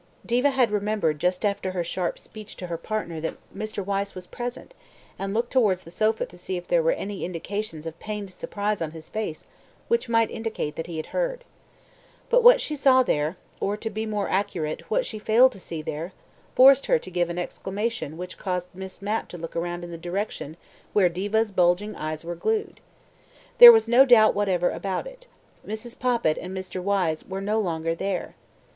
Diva 0.25 0.49
had 0.49 0.71
remembered 0.71 1.19
just 1.19 1.45
after 1.45 1.73
her 1.73 1.83
sharp 1.83 2.17
speech 2.17 2.55
to 2.57 2.65
her 2.65 2.77
partner 2.79 3.21
that 3.21 3.35
Mr. 3.55 3.85
Wyse 3.85 4.15
was 4.15 4.25
present, 4.25 4.73
and 5.19 5.31
looked 5.31 5.53
towards 5.53 5.83
the 5.83 5.91
sofa 5.91 6.25
to 6.25 6.39
see 6.39 6.57
if 6.57 6.67
there 6.67 6.81
were 6.81 6.93
any 6.93 7.23
indications 7.23 7.85
of 7.85 7.99
pained 7.99 8.33
surprise 8.33 8.81
on 8.81 8.93
his 8.97 9.09
face 9.09 9.45
which 9.89 10.09
might 10.09 10.31
indicate 10.31 10.75
that 10.75 10.87
he 10.87 10.97
had 10.97 11.05
heard. 11.13 11.43
But 12.31 12.41
what 12.43 12.59
she 12.61 12.75
saw 12.75 13.03
there 13.03 13.37
or, 13.59 13.77
to 13.77 13.91
be 13.91 14.07
more 14.07 14.27
accurate, 14.27 14.89
what 14.89 15.05
she 15.05 15.19
failed 15.19 15.51
to 15.51 15.59
see 15.59 15.83
there 15.83 16.13
forced 16.55 16.87
her 16.87 16.97
to 16.97 17.11
give 17.11 17.29
an 17.29 17.37
exclamation 17.37 18.17
which 18.17 18.39
caused 18.39 18.73
Miss 18.73 19.03
Mapp 19.03 19.27
to 19.27 19.37
look 19.37 19.53
round 19.53 19.83
in 19.83 19.91
the 19.91 19.99
direction 19.99 20.57
where 20.93 21.09
Diva's 21.09 21.51
bulging 21.51 21.95
eyes 21.95 22.25
were 22.25 22.33
glued.... 22.33 22.79
There 23.59 23.71
was 23.71 23.87
no 23.87 24.05
doubt 24.05 24.33
whatever 24.33 24.71
about 24.71 25.05
it: 25.05 25.27
Mrs. 25.63 25.95
Poppit 25.95 26.39
and 26.41 26.57
Mr. 26.57 26.81
Wyse 26.81 27.23
were 27.23 27.39
no 27.39 27.59
longer 27.59 27.93
there. 27.93 28.33